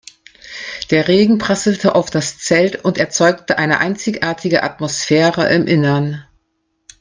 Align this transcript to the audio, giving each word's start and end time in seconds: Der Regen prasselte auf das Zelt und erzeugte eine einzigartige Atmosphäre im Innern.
Der 0.89 1.07
Regen 1.07 1.37
prasselte 1.37 1.93
auf 1.93 2.09
das 2.09 2.39
Zelt 2.39 2.83
und 2.83 2.97
erzeugte 2.97 3.59
eine 3.59 3.77
einzigartige 3.77 4.63
Atmosphäre 4.63 5.47
im 5.53 5.67
Innern. 5.67 6.25